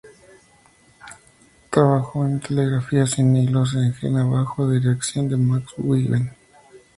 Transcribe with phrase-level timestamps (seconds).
[1.69, 6.31] Trabajó en la telegrafía sin hilos en Jena bajo la dirección de Max Wien.